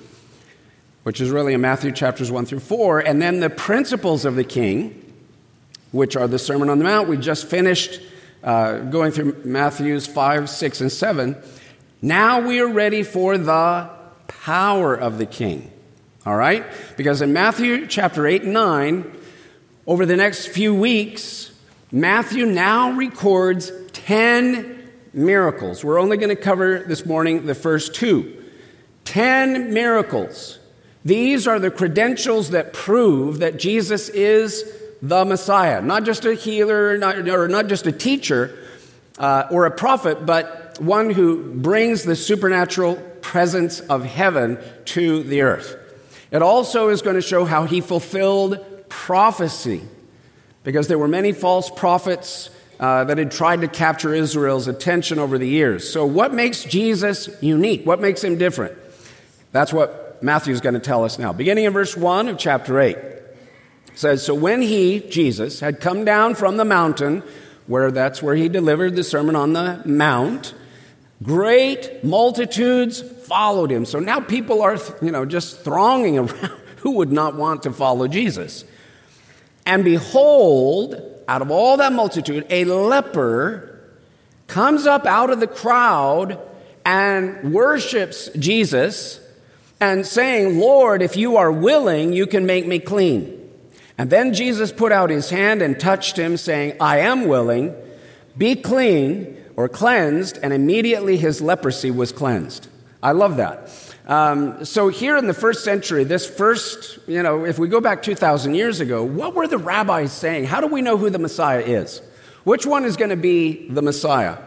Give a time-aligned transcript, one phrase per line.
[1.05, 4.43] which is really in Matthew chapters 1 through 4, and then the principles of the
[4.43, 5.13] king,
[5.91, 7.07] which are the Sermon on the Mount.
[7.07, 8.01] We just finished
[8.43, 11.37] uh, going through Matthews 5, 6, and 7.
[12.01, 13.87] Now we are ready for the
[14.27, 15.71] power of the king.
[16.25, 16.65] All right?
[16.97, 19.19] Because in Matthew chapter 8 and 9,
[19.85, 21.51] over the next few weeks,
[21.91, 25.83] Matthew now records 10 miracles.
[25.83, 28.43] We're only going to cover this morning the first two.
[29.03, 30.57] 10 miracles
[31.05, 34.65] these are the credentials that prove that Jesus is
[35.03, 38.57] the Messiah, not just a healer, not, or not just a teacher
[39.19, 45.41] uh, or a prophet, but one who brings the supernatural presence of heaven to the
[45.41, 45.77] earth.
[46.31, 49.81] It also is going to show how he fulfilled prophecy,
[50.63, 55.37] because there were many false prophets uh, that had tried to capture Israel's attention over
[55.37, 55.87] the years.
[55.87, 57.85] So, what makes Jesus unique?
[57.85, 58.75] What makes him different?
[59.51, 61.33] That's what Matthew is going to tell us now.
[61.33, 62.97] Beginning in verse 1 of chapter 8
[63.95, 67.23] says, So when he, Jesus, had come down from the mountain,
[67.67, 70.53] where that's where he delivered the Sermon on the Mount,
[71.23, 73.85] great multitudes followed him.
[73.85, 76.51] So now people are, you know, just thronging around.
[76.77, 78.63] Who would not want to follow Jesus?
[79.65, 83.81] And behold, out of all that multitude, a leper
[84.45, 86.39] comes up out of the crowd
[86.85, 89.19] and worships Jesus
[89.79, 93.41] and saying, Lord, if you are willing, you can make me clean.
[93.97, 97.73] And then Jesus put out his hand and touched him, saying, I am willing,
[98.37, 102.67] be clean or cleansed, and immediately his leprosy was cleansed.
[103.01, 103.71] I love that.
[104.07, 108.03] Um, so, here in the first century, this first, you know, if we go back
[108.03, 110.45] 2,000 years ago, what were the rabbis saying?
[110.45, 112.01] How do we know who the Messiah is?
[112.43, 114.37] Which one is going to be the Messiah?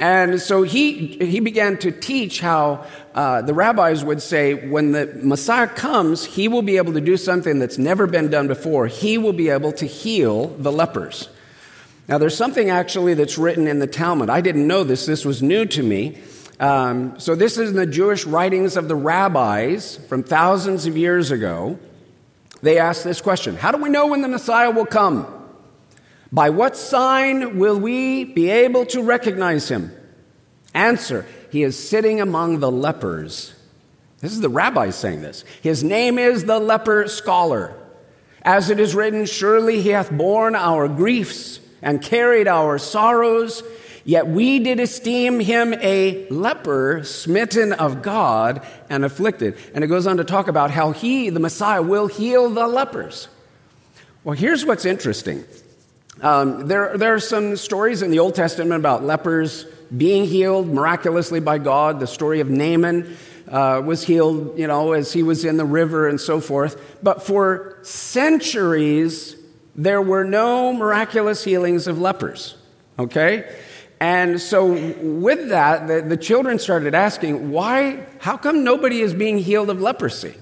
[0.00, 5.06] And so he, he began to teach how uh, the rabbis would say when the
[5.22, 8.86] Messiah comes, he will be able to do something that's never been done before.
[8.86, 11.28] He will be able to heal the lepers.
[12.06, 14.30] Now, there's something actually that's written in the Talmud.
[14.30, 16.18] I didn't know this, this was new to me.
[16.60, 21.30] Um, so, this is in the Jewish writings of the rabbis from thousands of years
[21.30, 21.78] ago.
[22.62, 25.37] They ask this question How do we know when the Messiah will come?
[26.30, 29.92] By what sign will we be able to recognize him?
[30.74, 33.54] Answer He is sitting among the lepers.
[34.20, 35.44] This is the rabbi saying this.
[35.62, 37.74] His name is the leper scholar.
[38.42, 43.62] As it is written, Surely he hath borne our griefs and carried our sorrows.
[44.04, 49.56] Yet we did esteem him a leper, smitten of God and afflicted.
[49.74, 53.28] And it goes on to talk about how he, the Messiah, will heal the lepers.
[54.24, 55.44] Well, here's what's interesting
[56.20, 59.64] um, there, there are some stories in the Old Testament about lepers
[59.96, 62.00] being healed miraculously by God.
[62.00, 63.16] The story of Naaman
[63.48, 66.98] uh, was healed, you know, as he was in the river and so forth.
[67.02, 69.36] But for centuries,
[69.74, 72.56] there were no miraculous healings of lepers,
[72.98, 73.48] okay?
[74.00, 79.38] And so, with that, the, the children started asking, why, how come nobody is being
[79.38, 80.34] healed of leprosy?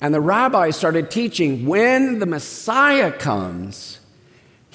[0.00, 3.98] And the rabbis started teaching when the Messiah comes,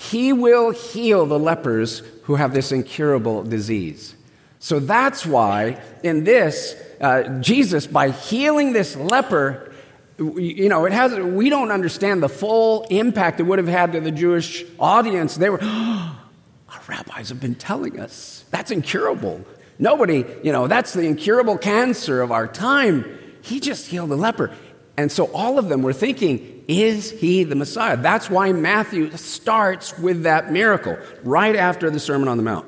[0.01, 4.15] he will heal the lepers who have this incurable disease.
[4.57, 9.71] So that's why in this, uh, Jesus, by healing this leper,
[10.17, 14.01] you know, it has, we don't understand the full impact it would have had to
[14.01, 15.35] the Jewish audience.
[15.35, 16.19] They were, oh,
[16.69, 19.45] our rabbis have been telling us that's incurable.
[19.77, 23.05] Nobody, you know, that's the incurable cancer of our time.
[23.41, 24.51] He just healed the leper.
[24.97, 27.97] And so all of them were thinking, is he the Messiah?
[27.97, 32.65] That's why Matthew starts with that miracle right after the Sermon on the Mount.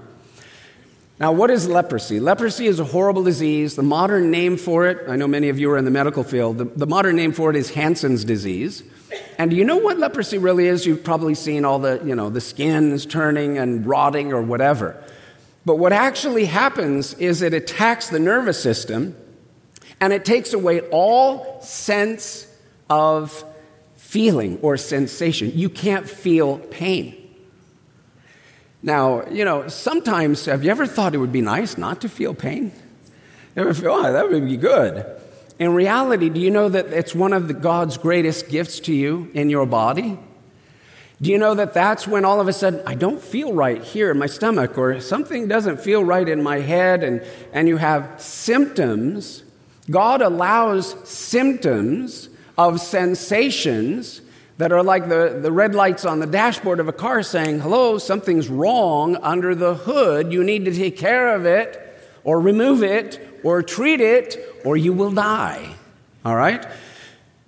[1.20, 2.20] Now, what is leprosy?
[2.20, 3.76] Leprosy is a horrible disease.
[3.76, 6.58] The modern name for it, I know many of you are in the medical field,
[6.58, 8.84] the, the modern name for it is Hansen's disease.
[9.38, 10.86] And do you know what leprosy really is?
[10.86, 15.02] You've probably seen all the, you know, the skin is turning and rotting or whatever.
[15.66, 19.16] But what actually happens is it attacks the nervous system
[20.02, 22.48] and it takes away all sense
[22.90, 23.46] of
[24.14, 25.52] feeling or sensation.
[25.56, 27.16] You can't feel pain.
[28.84, 32.36] Now, you know, sometimes, have you ever thought it would be nice not to feel
[32.36, 32.72] pain?
[33.56, 35.04] You ever feel, oh, that would be good?
[35.58, 39.32] In reality, do you know that it's one of the, God's greatest gifts to you
[39.34, 40.20] in your body?
[41.20, 44.12] Do you know that that's when all of a sudden I don't feel right here
[44.12, 48.22] in my stomach or something doesn't feel right in my head and, and you have
[48.22, 49.44] symptoms?
[49.90, 54.22] God allows symptoms of sensations
[54.58, 57.98] that are like the, the red lights on the dashboard of a car saying, Hello,
[57.98, 60.32] something's wrong under the hood.
[60.32, 61.80] You need to take care of it
[62.24, 65.76] or remove it or treat it or you will die.
[66.24, 66.66] All right?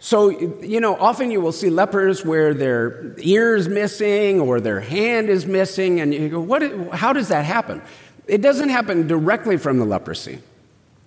[0.06, 0.30] So,
[0.62, 5.30] you know, often you will see lepers where their ear is missing or their hand
[5.30, 6.62] is missing, and you go, what,
[6.94, 7.82] how does that happen?
[8.28, 10.44] It doesn't happen directly from the leprosy.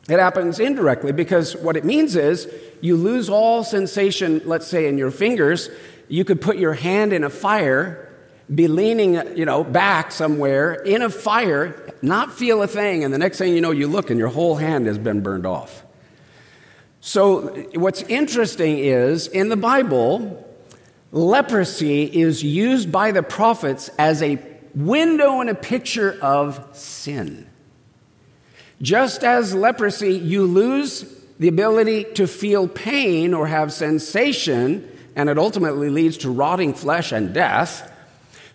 [0.08, 2.50] It happens indirectly because what it means is
[2.80, 5.68] you lose all sensation, let's say, in your fingers.
[6.08, 8.10] You could put your hand in a fire,
[8.52, 13.18] be leaning, you know, back somewhere in a fire, not feel a thing, and the
[13.18, 15.84] next thing you know, you look and your whole hand has been burned off.
[17.00, 20.44] So, what's interesting is in the Bible,
[21.12, 24.38] leprosy is used by the prophets as a
[24.74, 27.47] window and a picture of sin.
[28.80, 31.02] Just as leprosy, you lose
[31.38, 37.12] the ability to feel pain or have sensation, and it ultimately leads to rotting flesh
[37.12, 37.92] and death.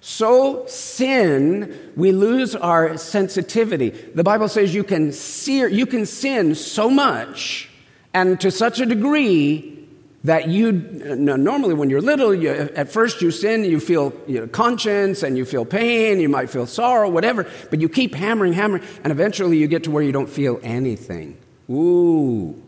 [0.02, 3.90] So, sin, we lose our sensitivity.
[3.90, 7.70] The Bible says you can, sear, you can sin so much
[8.14, 9.73] and to such a degree
[10.24, 14.48] that you normally when you're little you, at first you sin you feel you know,
[14.48, 18.84] conscience and you feel pain you might feel sorrow whatever but you keep hammering hammering
[19.04, 21.38] and eventually you get to where you don't feel anything.
[21.70, 22.62] Ooh.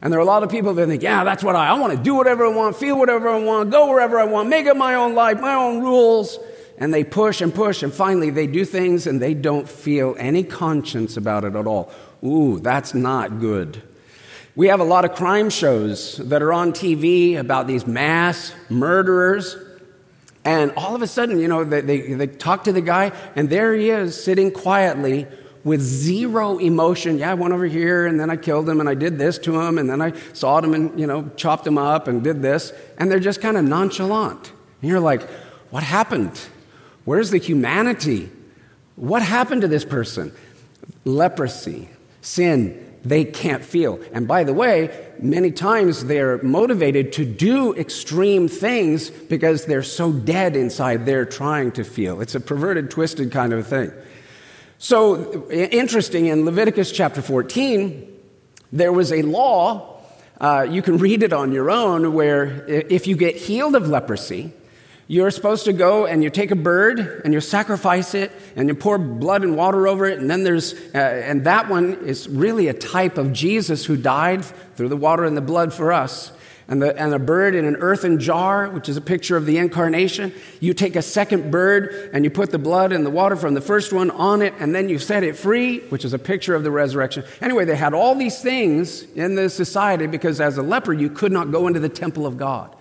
[0.00, 1.96] And there are a lot of people that think yeah that's what i, I want
[1.96, 4.76] to do whatever i want feel whatever i want go wherever i want make up
[4.76, 6.38] my own life my own rules.
[6.78, 10.42] And they push and push and finally they do things and they don't feel any
[10.42, 11.92] conscience about it at all.
[12.24, 13.82] Ooh that's not good
[14.54, 19.56] we have a lot of crime shows that are on TV about these mass murderers.
[20.44, 23.48] And all of a sudden, you know, they, they, they, talk to the guy, and
[23.48, 25.26] there he is sitting quietly
[25.64, 27.18] with zero emotion.
[27.18, 29.58] Yeah, I went over here, and then I killed him, and I did this to
[29.58, 32.72] him, and then I sawed him and, you know, chopped him up and did this.
[32.98, 34.52] And they're just kind of nonchalant.
[34.82, 35.22] And you're like,
[35.70, 36.38] what happened?
[37.04, 38.30] Where's the humanity?
[38.96, 40.32] What happened to this person?
[41.04, 41.88] Leprosy,
[42.20, 44.00] sin, they can't feel.
[44.12, 50.12] And by the way, many times they're motivated to do extreme things because they're so
[50.12, 52.20] dead inside they're trying to feel.
[52.20, 53.92] It's a perverted, twisted kind of thing.
[54.78, 58.08] So, interesting, in Leviticus chapter 14,
[58.72, 60.00] there was a law,
[60.40, 64.52] uh, you can read it on your own, where if you get healed of leprosy,
[65.08, 68.74] you're supposed to go and you take a bird and you sacrifice it and you
[68.74, 70.18] pour blood and water over it.
[70.18, 74.44] And then there's, uh, and that one is really a type of Jesus who died
[74.76, 76.32] through the water and the blood for us.
[76.68, 79.58] And, the, and a bird in an earthen jar, which is a picture of the
[79.58, 80.32] incarnation.
[80.60, 83.60] You take a second bird and you put the blood and the water from the
[83.60, 86.62] first one on it, and then you set it free, which is a picture of
[86.62, 87.24] the resurrection.
[87.42, 91.32] Anyway, they had all these things in the society because as a leper, you could
[91.32, 92.74] not go into the temple of God.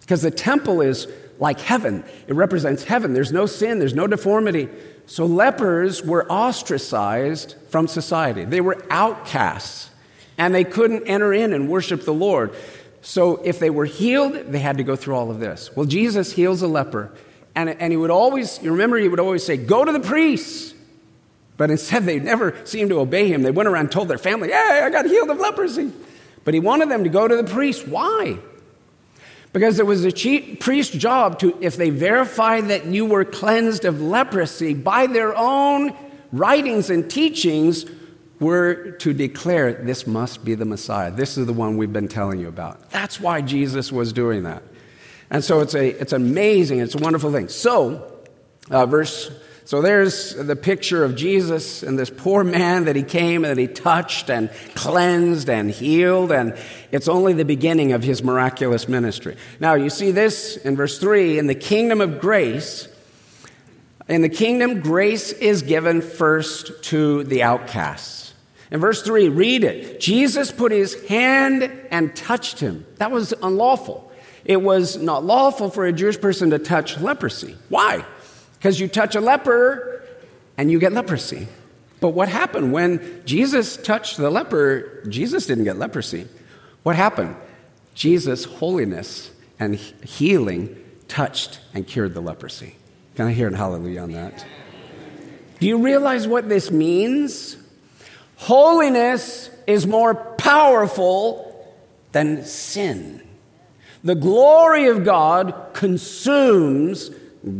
[0.00, 1.06] Because the temple is
[1.38, 2.04] like heaven.
[2.26, 3.14] It represents heaven.
[3.14, 4.68] There's no sin, there's no deformity.
[5.06, 8.44] So lepers were ostracized from society.
[8.44, 9.90] They were outcasts,
[10.36, 12.54] and they couldn't enter in and worship the Lord.
[13.00, 15.74] So if they were healed, they had to go through all of this.
[15.74, 17.10] Well, Jesus heals a leper,
[17.54, 20.74] and, and he would always, you remember, he would always say, Go to the priests.
[21.56, 23.42] But instead, they never seemed to obey him.
[23.42, 25.90] They went around told their family, Hey, I got healed of leprosy.
[26.44, 27.88] But he wanted them to go to the priest.
[27.88, 28.38] Why?
[29.52, 34.00] Because it was a priest's job to, if they verified that you were cleansed of
[34.00, 35.96] leprosy by their own
[36.32, 37.86] writings and teachings,
[38.40, 41.10] were to declare this must be the Messiah.
[41.10, 42.90] This is the one we've been telling you about.
[42.90, 44.62] That's why Jesus was doing that.
[45.30, 47.48] And so it's, a, it's amazing, it's a wonderful thing.
[47.48, 48.12] So,
[48.70, 49.30] uh, verse
[49.68, 53.60] so there's the picture of Jesus and this poor man that he came and that
[53.60, 56.56] he touched and cleansed and healed, and
[56.90, 59.36] it's only the beginning of his miraculous ministry.
[59.60, 62.88] Now, you see this in verse 3 in the kingdom of grace.
[64.08, 68.32] In the kingdom, grace is given first to the outcasts.
[68.70, 70.00] In verse 3, read it.
[70.00, 72.86] Jesus put his hand and touched him.
[72.96, 74.10] That was unlawful.
[74.46, 77.54] It was not lawful for a Jewish person to touch leprosy.
[77.68, 78.06] Why?
[78.58, 80.02] Because you touch a leper
[80.56, 81.48] and you get leprosy.
[82.00, 85.04] But what happened when Jesus touched the leper?
[85.08, 86.26] Jesus didn't get leprosy.
[86.82, 87.36] What happened?
[87.94, 90.76] Jesus' holiness and healing
[91.08, 92.76] touched and cured the leprosy.
[93.16, 94.44] Can I hear a hallelujah on that?
[95.58, 97.56] Do you realize what this means?
[98.36, 101.44] Holiness is more powerful
[102.12, 103.22] than sin.
[104.04, 107.10] The glory of God consumes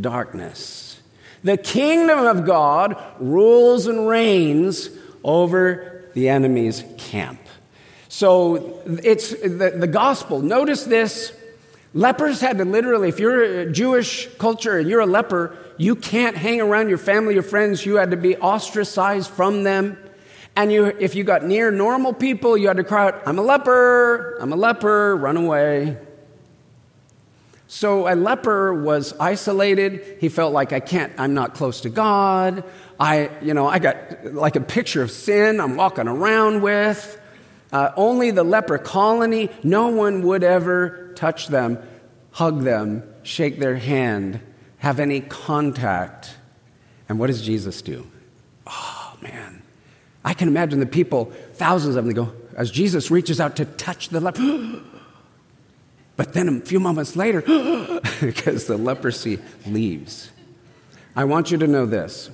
[0.00, 0.88] darkness.
[1.45, 4.90] The kingdom of God rules and reigns
[5.23, 7.40] over the enemy's camp.
[8.09, 10.40] So it's the, the gospel.
[10.40, 11.33] Notice this.
[11.95, 16.37] Lepers had to literally, if you're a Jewish culture and you're a leper, you can't
[16.37, 17.87] hang around your family or friends.
[17.87, 19.97] You had to be ostracized from them.
[20.57, 23.42] And you, if you got near normal people, you had to cry out, I'm a
[23.42, 25.97] leper, I'm a leper, run away.
[27.70, 30.16] So a leper was isolated.
[30.20, 32.64] He felt like I can't, I'm not close to God.
[32.98, 37.20] I, you know, I got like a picture of sin I'm walking around with.
[37.70, 41.78] Uh, only the leper colony, no one would ever touch them,
[42.30, 44.40] hug them, shake their hand,
[44.78, 46.34] have any contact.
[47.06, 48.10] And what does Jesus do?
[48.66, 49.62] Oh, man.
[50.25, 53.66] I can imagine the people, thousands of them, they go, as Jesus reaches out to
[53.66, 54.80] touch the leper.
[56.18, 57.42] But then a few moments later,
[58.20, 60.30] because the leprosy leaves.
[61.14, 62.28] I want you to know this.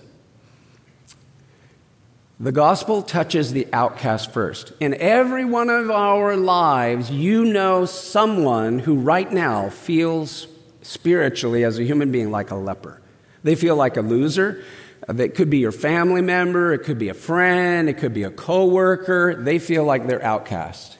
[2.41, 4.73] The gospel touches the outcast first.
[4.81, 10.47] In every one of our lives, you know someone who right now feels
[10.81, 13.03] spiritually as a human being like a leper.
[13.43, 14.65] They feel like a loser.
[15.11, 18.31] It could be your family member, it could be a friend, it could be a
[18.31, 19.35] coworker.
[19.35, 20.97] They feel like they're outcast.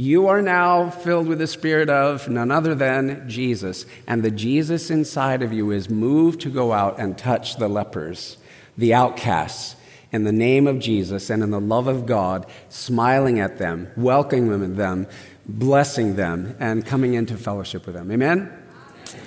[0.00, 3.84] You are now filled with the Spirit of none other than Jesus.
[4.06, 8.36] And the Jesus inside of you is moved to go out and touch the lepers,
[8.76, 9.74] the outcasts,
[10.12, 14.76] in the name of Jesus and in the love of God, smiling at them, welcoming
[14.76, 15.08] them,
[15.48, 18.12] blessing them, and coming into fellowship with them.
[18.12, 18.52] Amen?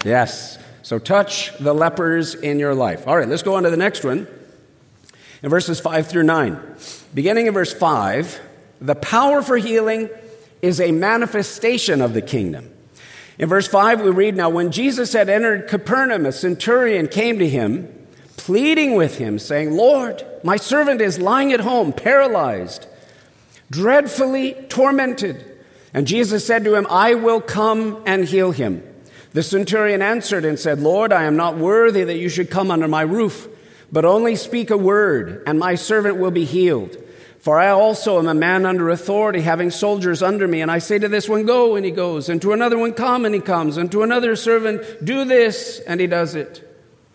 [0.05, 0.57] Yes.
[0.83, 3.09] So touch the lepers in your life.
[3.09, 4.25] All right, let's go on to the next one.
[5.43, 6.77] In verses 5 through 9.
[7.13, 8.39] Beginning in verse 5,
[8.79, 10.09] the power for healing
[10.61, 12.71] is a manifestation of the kingdom.
[13.37, 17.49] In verse 5, we read Now, when Jesus had entered Capernaum, a centurion came to
[17.49, 17.91] him,
[18.37, 22.87] pleading with him, saying, Lord, my servant is lying at home, paralyzed,
[23.69, 25.45] dreadfully tormented.
[25.93, 28.83] And Jesus said to him, I will come and heal him.
[29.33, 32.87] The centurion answered and said, Lord, I am not worthy that you should come under
[32.87, 33.47] my roof,
[33.91, 36.97] but only speak a word, and my servant will be healed.
[37.41, 40.61] For I also am a man under authority, having soldiers under me.
[40.61, 42.29] And I say to this one, Go, and he goes.
[42.29, 43.77] And to another one, Come, and he comes.
[43.77, 46.67] And to another servant, Do this, and he does it.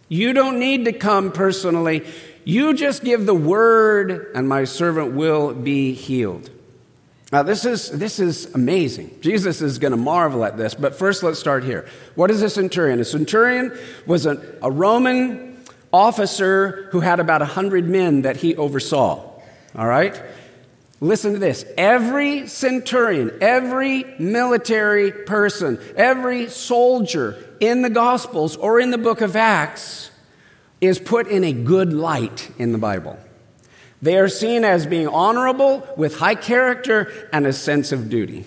[0.08, 2.04] You don't need to come personally.
[2.44, 6.50] You just give the word, and my servant will be healed.
[7.30, 9.18] Now, this is, this is amazing.
[9.20, 10.74] Jesus is going to marvel at this.
[10.74, 11.86] But first, let's start here.
[12.16, 12.98] What is a centurion?
[12.98, 19.25] A centurion was a, a Roman officer who had about 100 men that he oversaw.
[19.76, 20.20] All right?
[21.00, 21.64] Listen to this.
[21.76, 29.36] Every centurion, every military person, every soldier in the Gospels or in the book of
[29.36, 30.10] Acts
[30.80, 33.18] is put in a good light in the Bible.
[34.00, 38.46] They are seen as being honorable, with high character, and a sense of duty.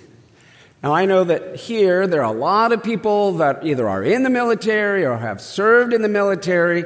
[0.81, 4.24] Now, I know that here there are a lot of people that either are in
[4.24, 6.86] the military or have served in the military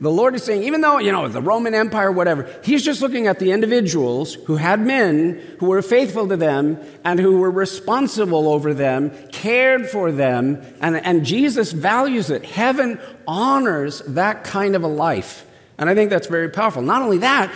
[0.00, 3.26] the Lord is saying, even though, you know, the Roman Empire, whatever, He's just looking
[3.26, 8.48] at the individuals who had men who were faithful to them and who were responsible
[8.48, 12.44] over them, cared for them, and, and Jesus values it.
[12.44, 15.44] Heaven honors that kind of a life.
[15.78, 16.82] And I think that's very powerful.
[16.82, 17.52] Not only that,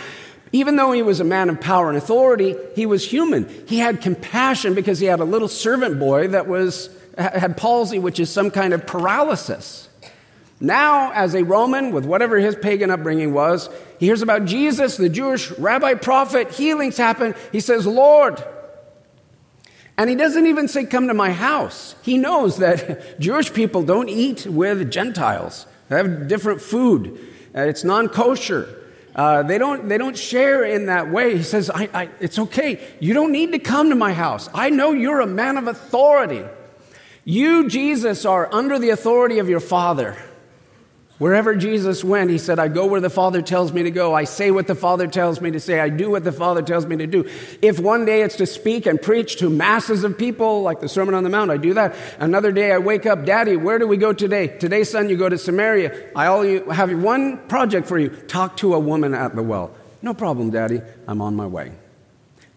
[0.51, 3.49] even though he was a man of power and authority, he was human.
[3.67, 8.19] He had compassion because he had a little servant boy that was, had palsy, which
[8.19, 9.82] is some kind of paralysis.
[10.63, 15.09] Now, as a Roman, with whatever his pagan upbringing was, he hears about Jesus, the
[15.09, 17.35] Jewish rabbi prophet, healings happen.
[17.51, 18.41] He says, Lord.
[19.97, 21.97] And he doesn't even say, Come to my house.
[22.01, 27.19] He knows that Jewish people don't eat with Gentiles, they have different food,
[27.53, 28.79] uh, it's non kosher.
[29.15, 31.37] Uh, they, don't, they don't share in that way.
[31.37, 32.83] He says, I, I, It's okay.
[32.99, 34.49] You don't need to come to my house.
[34.55, 36.43] I know you're a man of authority.
[37.23, 40.17] You, Jesus, are under the authority of your Father.
[41.23, 44.13] Wherever Jesus went, he said, I go where the Father tells me to go.
[44.13, 45.79] I say what the Father tells me to say.
[45.79, 47.23] I do what the Father tells me to do.
[47.61, 51.15] If one day it's to speak and preach to masses of people, like the Sermon
[51.15, 51.95] on the Mount, I do that.
[52.19, 54.47] Another day I wake up, Daddy, where do we go today?
[54.47, 56.11] Today, son, you go to Samaria.
[56.13, 59.73] I only have one project for you talk to a woman at the well.
[60.01, 60.81] No problem, Daddy.
[61.07, 61.71] I'm on my way.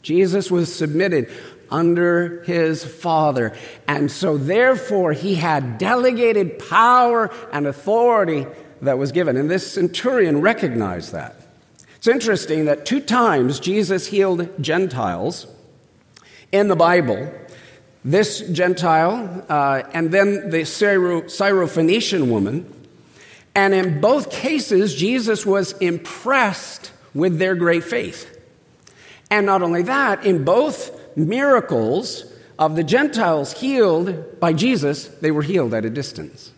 [0.02, 1.30] Jesus was submitted
[1.70, 3.56] under his father.
[3.86, 8.46] And so, therefore, he had delegated power and authority
[8.82, 9.36] that was given.
[9.36, 11.34] And this centurion recognized that.
[11.96, 15.46] It's interesting that two times Jesus healed Gentiles
[16.52, 17.32] in the Bible.
[18.06, 22.72] this Gentile, uh, and then the Syro- Syrophoenician woman.
[23.52, 28.32] And in both cases, Jesus was impressed with their great faith.
[29.28, 35.42] And not only that, in both miracles of the Gentiles healed by Jesus, they were
[35.42, 36.52] healed at a distance.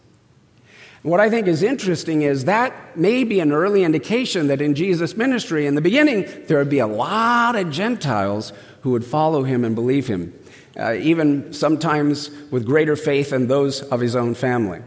[1.03, 5.17] What I think is interesting is that may be an early indication that in Jesus'
[5.17, 9.65] ministry, in the beginning, there would be a lot of Gentiles who would follow him
[9.65, 10.35] and believe him,
[10.79, 14.81] uh, even sometimes with greater faith than those of his own family.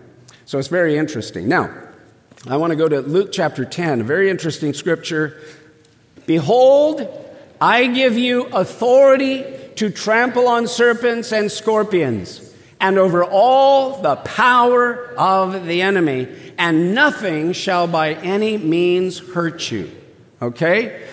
[0.46, 1.48] So it's very interesting.
[1.48, 1.74] Now,
[2.48, 5.40] I want to go to Luke chapter 10, a very interesting scripture.
[6.26, 7.08] Behold,
[7.62, 9.46] I give you authority
[9.82, 16.28] to trample on serpents and scorpions and over all the power of the enemy,
[16.60, 19.90] and nothing shall by any means hurt you.
[20.40, 21.04] Okay?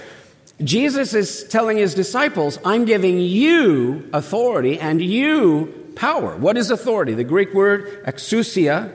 [0.63, 6.37] Jesus is telling his disciples, I'm giving you authority and you power.
[6.37, 7.15] What is authority?
[7.15, 8.95] The Greek word exousia,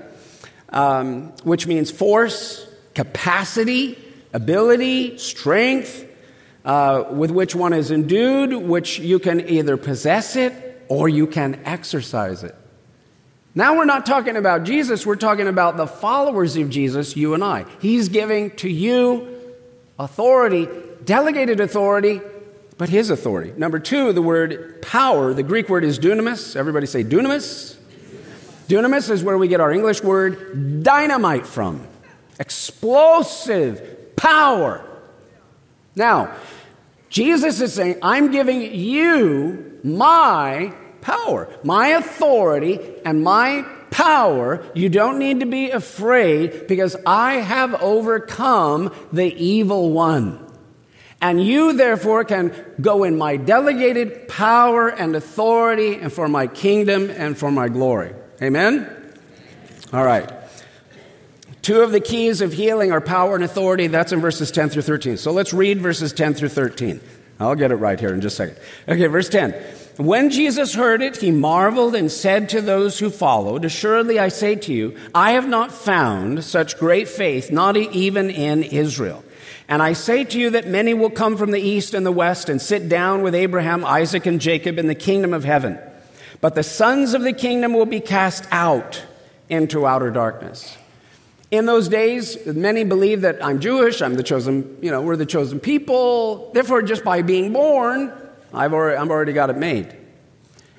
[0.70, 3.98] um, which means force, capacity,
[4.34, 6.08] ability, strength,
[6.66, 11.60] uh, with which one is endued, which you can either possess it or you can
[11.66, 12.56] exercise it.
[13.56, 17.44] Now we're not talking about Jesus, we're talking about the followers of Jesus, you and
[17.44, 17.66] I.
[17.80, 19.28] He's giving to you
[20.00, 20.68] authority,
[21.06, 22.22] delegated authority,
[22.78, 23.54] but his authority.
[23.56, 26.56] Number two, the word power, the Greek word is dunamis.
[26.56, 27.78] Everybody say dunamis.
[28.68, 31.86] Dunamis is where we get our English word dynamite from.
[32.40, 34.84] Explosive power.
[35.96, 36.36] Now,
[37.14, 44.66] Jesus is saying, I'm giving you my power, my authority, and my power.
[44.74, 50.44] You don't need to be afraid because I have overcome the evil one.
[51.22, 52.52] And you, therefore, can
[52.82, 58.16] go in my delegated power and authority and for my kingdom and for my glory.
[58.42, 58.90] Amen?
[59.94, 60.43] All right.
[61.64, 63.88] Two of the keys of healing are power and authority.
[63.88, 65.16] That's in verses 10 through 13.
[65.16, 67.00] So let's read verses 10 through 13.
[67.40, 68.58] I'll get it right here in just a second.
[68.88, 69.54] Okay, verse 10.
[69.96, 74.56] When Jesus heard it, he marveled and said to those who followed, Assuredly I say
[74.56, 79.24] to you, I have not found such great faith, not even in Israel.
[79.70, 82.50] And I say to you that many will come from the east and the west
[82.50, 85.80] and sit down with Abraham, Isaac, and Jacob in the kingdom of heaven.
[86.42, 89.02] But the sons of the kingdom will be cast out
[89.48, 90.78] into outer darkness.
[91.54, 95.28] In those days, many believe that I'm Jewish, I'm the chosen, you know, we're the
[95.28, 96.50] chosen people.
[96.52, 98.12] Therefore, just by being born,
[98.52, 99.96] I've already, I've already got it made.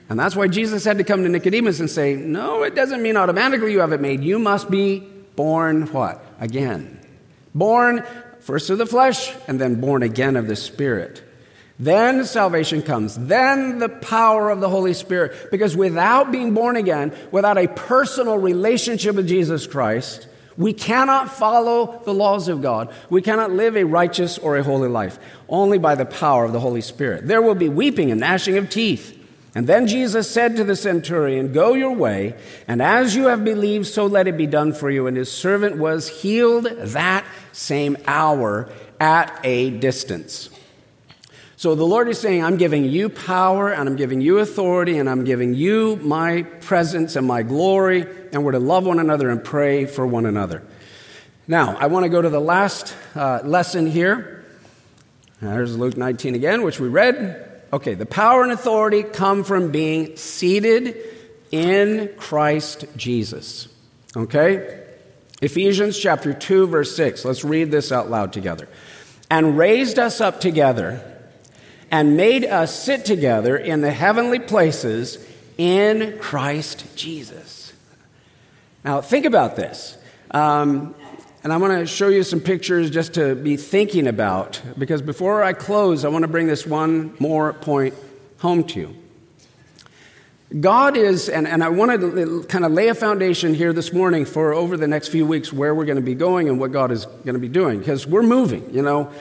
[0.09, 3.17] And that's why Jesus had to come to Nicodemus and say, No, it doesn't mean
[3.17, 4.25] automatically you have it made.
[4.25, 4.99] You must be
[5.37, 6.27] born what?
[6.41, 6.99] Again.
[7.55, 8.05] Born
[8.41, 11.23] first of the flesh and then born again of the Spirit.
[11.79, 13.15] Then salvation comes.
[13.15, 15.53] Then the power of the Holy Spirit.
[15.53, 22.01] Because without being born again, without a personal relationship with Jesus Christ, we cannot follow
[22.05, 22.93] the laws of God.
[23.11, 26.61] We cannot live a righteous or a holy life, only by the power of the
[26.61, 27.27] Holy Spirit.
[27.27, 29.21] There will be weeping and gnashing of teeth.
[29.57, 32.35] And then Jesus said to the centurion, Go your way,
[32.67, 35.07] and as you have believed, so let it be done for you.
[35.07, 40.51] And his servant was healed that same hour at a distance.
[41.65, 45.09] So the Lord is saying, I'm giving you power and I'm giving you authority and
[45.09, 49.43] I'm giving you my presence and my glory, and we're to love one another and
[49.43, 50.63] pray for one another.
[51.49, 54.45] Now, I want to go to the last uh, lesson here.
[55.41, 57.63] There's Luke 19 again, which we read.
[57.73, 60.99] Okay, the power and authority come from being seated
[61.51, 63.69] in Christ Jesus.
[64.15, 64.85] Okay?
[65.41, 67.25] Ephesians chapter 2, verse 6.
[67.25, 68.69] Let's read this out loud together.
[69.31, 71.13] And raised us up together
[71.91, 75.25] and made us sit together in the heavenly places
[75.57, 77.73] in Christ Jesus.
[78.85, 79.97] Now, think about this.
[80.31, 80.95] Um,
[81.43, 85.43] and I want to show you some pictures just to be thinking about, because before
[85.43, 87.95] I close, I want to bring this one more point
[88.39, 88.97] home to you.
[90.61, 94.25] God is, and, and I want to kind of lay a foundation here this morning
[94.25, 96.93] for over the next few weeks where we're going to be going and what God
[96.93, 99.13] is going to be doing, because we're moving, you know.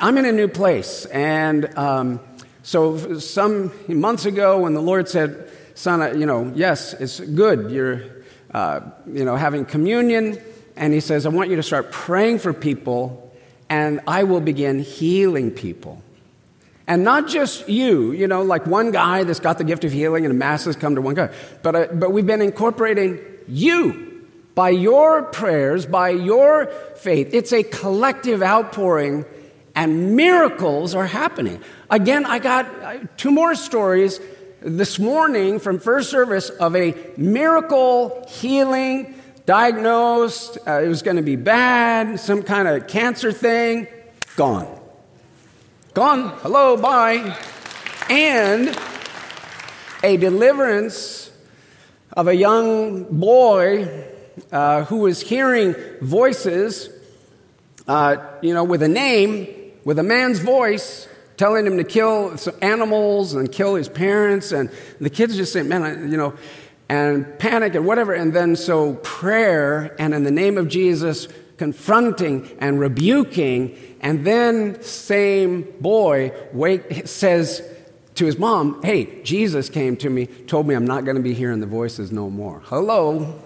[0.00, 1.06] I'm in a new place.
[1.06, 2.20] And um,
[2.62, 7.70] so, some months ago, when the Lord said, Son, you know, yes, it's good.
[7.70, 8.02] You're,
[8.52, 10.40] uh, you know, having communion.
[10.76, 13.32] And He says, I want you to start praying for people,
[13.68, 16.02] and I will begin healing people.
[16.86, 20.24] And not just you, you know, like one guy that's got the gift of healing
[20.24, 21.30] and masses come to one guy.
[21.62, 23.18] But, uh, but we've been incorporating
[23.48, 27.30] you by your prayers, by your faith.
[27.32, 29.24] It's a collective outpouring
[29.76, 31.62] and miracles are happening.
[31.90, 34.18] Again, I got uh, two more stories
[34.60, 41.22] this morning from first service of a miracle healing, diagnosed, uh, it was going to
[41.22, 43.86] be bad, some kind of cancer thing,
[44.34, 44.66] gone.
[45.94, 46.30] Gone.
[46.40, 47.36] Hello, bye.
[48.08, 48.76] And
[50.02, 51.30] a deliverance
[52.12, 54.04] of a young boy
[54.50, 56.88] uh, who was hearing voices,
[57.86, 63.34] uh, you know, with a name, with a man's voice, telling him to kill animals
[63.34, 64.50] and kill his parents.
[64.50, 64.68] And
[65.00, 66.34] the kids just say, man, I, you know,
[66.88, 68.12] and panic and whatever.
[68.12, 73.78] And then so prayer and in the name of Jesus, confronting and rebuking.
[74.00, 77.62] And then same boy wake, says
[78.16, 81.32] to his mom, hey, Jesus came to me, told me I'm not going to be
[81.32, 82.60] hearing the voices no more.
[82.64, 83.40] Hello.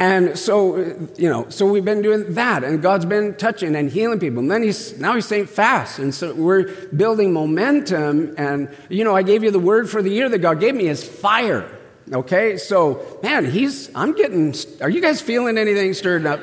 [0.00, 0.78] And so,
[1.18, 4.38] you know, so we've been doing that, and God's been touching and healing people.
[4.38, 8.34] And then he's now he's saying fast, and so we're building momentum.
[8.38, 10.88] And you know, I gave you the word for the year that God gave me
[10.88, 11.70] is fire.
[12.10, 14.54] Okay, so man, he's I'm getting.
[14.80, 16.40] Are you guys feeling anything stirred up?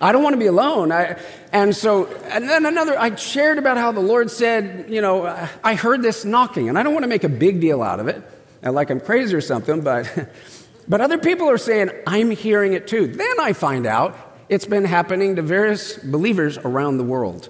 [0.00, 0.90] I don't want to be alone.
[0.90, 1.20] I,
[1.52, 5.26] and so, and then another, I shared about how the Lord said, you know,
[5.62, 8.08] I heard this knocking, and I don't want to make a big deal out of
[8.08, 8.20] it,
[8.64, 10.10] like I'm crazy or something, but
[10.88, 13.06] But other people are saying, I'm hearing it too.
[13.06, 14.16] Then I find out
[14.48, 17.48] it's been happening to various believers around the world.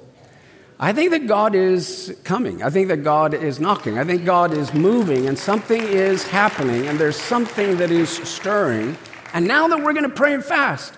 [0.78, 2.62] I think that God is coming.
[2.62, 3.98] I think that God is knocking.
[3.98, 8.96] I think God is moving and something is happening and there's something that is stirring.
[9.32, 10.94] And now that we're going to pray and fast,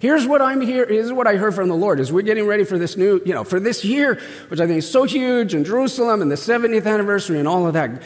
[0.00, 2.64] here's what I'm here, here's what I heard from the Lord as we're getting ready
[2.64, 5.64] for this new, you know, for this year, which I think is so huge and
[5.64, 8.02] Jerusalem and the 70th anniversary and all of that.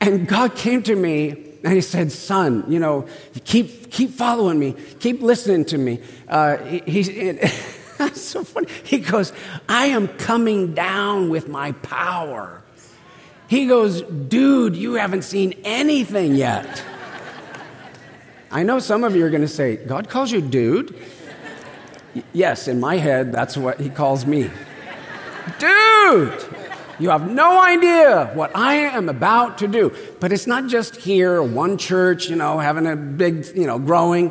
[0.00, 3.06] And God came to me and he said, Son, you know,
[3.44, 6.00] keep, keep following me, keep listening to me.
[6.28, 7.32] Uh, he, he
[7.98, 8.68] that's so funny.
[8.84, 9.32] He goes,
[9.68, 12.62] I am coming down with my power.
[13.48, 16.82] He goes, Dude, you haven't seen anything yet.
[18.50, 20.96] I know some of you are going to say, God calls you dude.
[22.32, 24.50] yes, in my head, that's what he calls me.
[25.58, 26.59] Dude!
[27.00, 29.96] You have no idea what I am about to do.
[30.20, 34.30] But it's not just here, one church, you know, having a big, you know, growing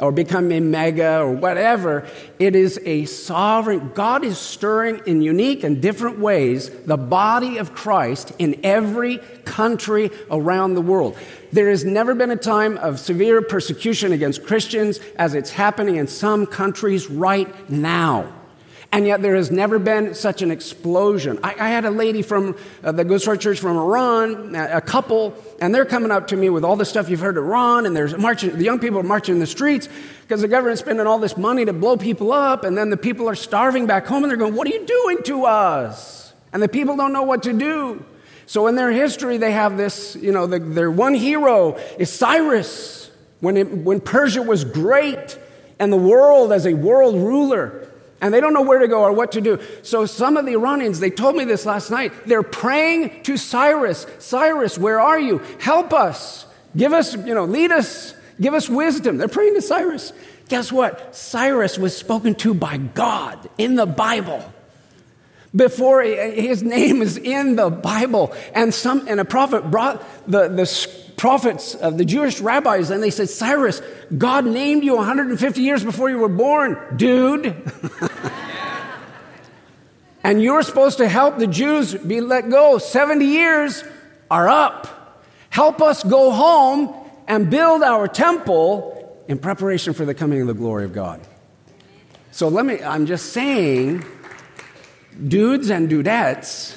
[0.00, 2.06] or becoming mega or whatever.
[2.38, 7.74] It is a sovereign, God is stirring in unique and different ways the body of
[7.74, 11.18] Christ in every country around the world.
[11.52, 16.06] There has never been a time of severe persecution against Christians as it's happening in
[16.06, 18.37] some countries right now.
[18.90, 21.38] And yet there has never been such an explosion.
[21.42, 24.80] I, I had a lady from uh, that goes to church from Iran, a, a
[24.80, 27.84] couple, and they're coming up to me with all the stuff you've heard of Iran,
[27.84, 29.90] and there's marching, the young people are marching in the streets
[30.22, 33.28] because the government's spending all this money to blow people up, and then the people
[33.28, 36.32] are starving back home, and they're going, What are you doing to us?
[36.54, 38.02] And the people don't know what to do.
[38.46, 43.10] So in their history, they have this, you know, the, their one hero is Cyrus,
[43.40, 45.38] when, it, when Persia was great
[45.78, 47.87] and the world as a world ruler
[48.20, 49.60] and they don't know where to go or what to do.
[49.82, 54.06] So some of the Iranians, they told me this last night, they're praying to Cyrus.
[54.18, 55.38] Cyrus, where are you?
[55.60, 56.46] Help us.
[56.76, 58.14] Give us, you know, lead us.
[58.40, 59.18] Give us wisdom.
[59.18, 60.12] They're praying to Cyrus.
[60.48, 61.14] Guess what?
[61.14, 64.52] Cyrus was spoken to by God in the Bible.
[65.56, 70.88] Before his name is in the Bible, and some and a prophet brought the, the
[71.16, 73.80] prophets of the Jewish rabbis, and they said, Cyrus,
[74.16, 77.44] God named you 150 years before you were born, dude.
[80.22, 82.78] and you're supposed to help the Jews be let go.
[82.78, 83.82] 70 years
[84.30, 85.24] are up.
[85.50, 86.94] Help us go home
[87.26, 91.20] and build our temple in preparation for the coming of the glory of God.
[92.30, 94.04] So let me, I'm just saying,
[95.26, 96.76] dudes and dudettes,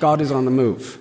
[0.00, 0.98] God is on the move.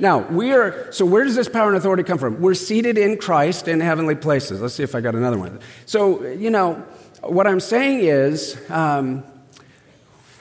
[0.00, 2.40] Now, we are, so where does this power and authority come from?
[2.40, 4.60] We're seated in Christ in heavenly places.
[4.60, 5.60] Let's see if I got another one.
[5.86, 6.84] So, you know,
[7.22, 9.22] what I'm saying is, um,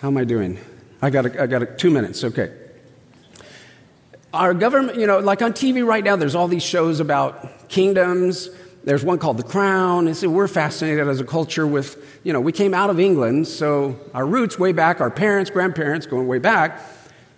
[0.02, 0.60] how am I doing?
[1.02, 2.52] I got, a, I got a, two minutes, okay.
[4.34, 8.50] Our government, you know, like on TV right now, there's all these shows about kingdoms.
[8.84, 10.08] There's one called The Crown.
[10.08, 13.48] And so we're fascinated as a culture with, you know, we came out of England,
[13.48, 16.82] so our roots way back, our parents, grandparents, going way back,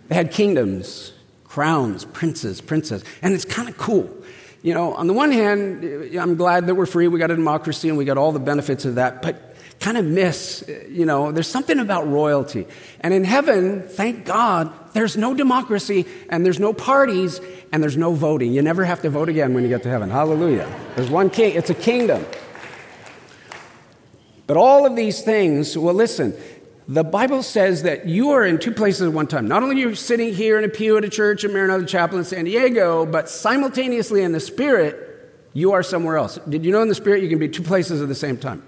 [0.08, 1.12] they had kingdoms
[1.56, 3.02] crowns, princes, princess.
[3.22, 4.14] And it's kind of cool.
[4.62, 5.86] You know, on the one hand,
[6.18, 8.84] I'm glad that we're free, we got a democracy, and we got all the benefits
[8.84, 12.66] of that, but kind of miss, you know, there's something about royalty.
[13.02, 17.40] And in heaven, thank God, there's no democracy, and there's no parties,
[17.72, 18.54] and there's no voting.
[18.54, 20.10] You never have to vote again when you get to heaven.
[20.10, 20.68] Hallelujah.
[20.96, 22.26] There's one king, it's a kingdom.
[24.48, 26.34] But all of these things, well, listen,
[26.88, 29.48] The Bible says that you are in two places at one time.
[29.48, 32.20] Not only are you sitting here in a pew at a church at Maranatha Chapel
[32.20, 35.02] in San Diego, but simultaneously in the Spirit,
[35.54, 36.38] you are somewhere else.
[36.48, 38.62] Did you know in the Spirit you can be two places at the same time?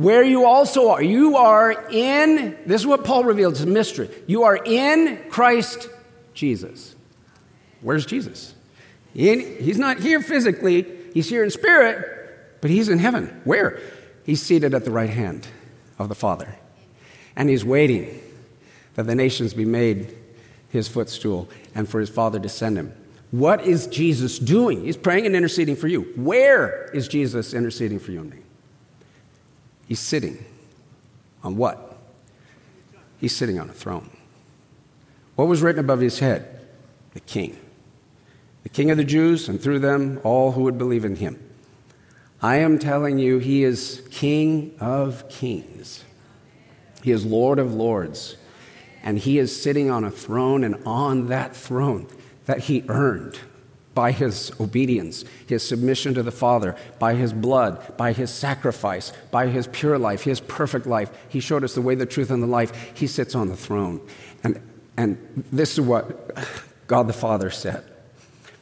[0.00, 4.08] Where you also are, you are in, this is what Paul revealed, it's a mystery.
[4.26, 5.90] You are in Christ
[6.32, 6.96] Jesus.
[7.82, 8.54] Where's Jesus?
[9.12, 13.42] He he's not here physically, he's here in spirit, but he's in heaven.
[13.44, 13.78] Where?
[14.24, 15.46] He's seated at the right hand
[15.98, 16.56] of the Father.
[17.36, 18.22] And he's waiting
[18.94, 20.16] that the nations be made
[20.70, 22.94] his footstool and for his Father to send him.
[23.32, 24.82] What is Jesus doing?
[24.82, 26.10] He's praying and interceding for you.
[26.16, 28.38] Where is Jesus interceding for you and me?
[29.90, 30.44] He's sitting
[31.42, 31.98] on what?
[33.18, 34.08] He's sitting on a throne.
[35.34, 36.60] What was written above his head?
[37.12, 37.58] The king.
[38.62, 41.42] The king of the Jews, and through them, all who would believe in him.
[42.40, 46.04] I am telling you, he is King of kings.
[47.02, 48.36] He is Lord of lords.
[49.02, 52.06] And he is sitting on a throne, and on that throne
[52.44, 53.40] that he earned
[53.94, 59.48] by his obedience, his submission to the Father, by his blood, by his sacrifice, by
[59.48, 61.10] his pure life, his perfect life.
[61.28, 62.92] He showed us the way, the truth, and the life.
[62.94, 64.00] He sits on the throne.
[64.44, 64.60] And,
[64.96, 66.34] and this is what
[66.86, 67.84] God the Father said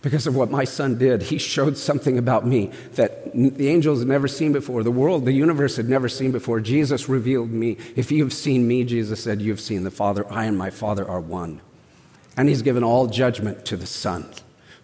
[0.02, 1.22] because of what my son did.
[1.22, 5.32] He showed something about me that the angels had never seen before, the world, the
[5.32, 6.60] universe had never seen before.
[6.60, 7.76] Jesus revealed me.
[7.96, 10.30] If you have seen me, Jesus said, you have seen the Father.
[10.32, 11.60] I and my Father are one.
[12.36, 14.32] And he's given all judgment to the Son,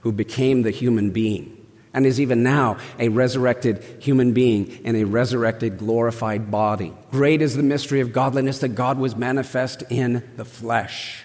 [0.05, 1.61] who became the human being
[1.93, 6.93] and is even now a resurrected human being in a resurrected, glorified body.
[7.11, 11.25] Great is the mystery of godliness that God was manifest in the flesh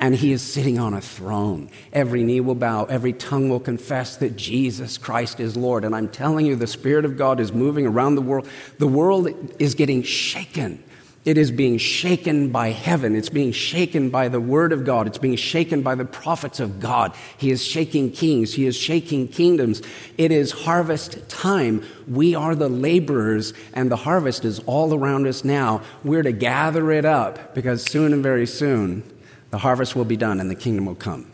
[0.00, 1.70] and he is sitting on a throne.
[1.92, 5.84] Every knee will bow, every tongue will confess that Jesus Christ is Lord.
[5.84, 8.48] And I'm telling you, the Spirit of God is moving around the world.
[8.78, 10.82] The world is getting shaken.
[11.24, 13.16] It is being shaken by heaven.
[13.16, 15.06] It's being shaken by the Word of God.
[15.06, 17.14] It's being shaken by the prophets of God.
[17.38, 18.52] He is shaking kings.
[18.52, 19.80] He is shaking kingdoms.
[20.18, 21.82] It is harvest time.
[22.06, 25.80] We are the laborers, and the harvest is all around us now.
[26.02, 29.02] We're to gather it up because soon and very soon,
[29.50, 31.30] the harvest will be done and the kingdom will come.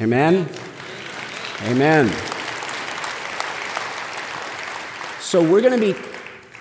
[0.00, 0.48] Amen?
[1.62, 2.08] Amen.
[5.20, 5.94] So we're going to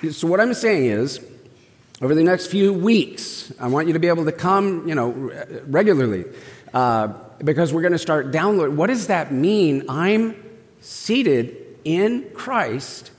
[0.01, 1.25] be, so what I'm saying is,
[2.01, 5.11] over the next few weeks, I want you to be able to come, you know,
[5.67, 6.25] regularly,
[6.73, 7.07] uh,
[7.43, 8.77] because we're going to start downloading.
[8.77, 9.85] What does that mean?
[9.89, 10.35] I'm
[10.81, 13.11] seated in Christ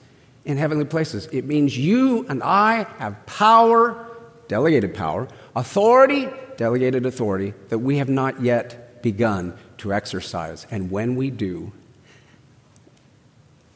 [0.45, 1.27] in heavenly places.
[1.27, 4.07] It means you and I have power,
[4.49, 10.67] delegated power, authority, delegated authority that we have not yet begun to exercise.
[10.71, 11.73] And when we do,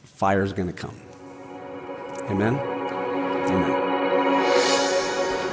[0.03, 0.99] fire is going to come.
[2.29, 2.55] Amen?
[2.55, 3.94] Amen.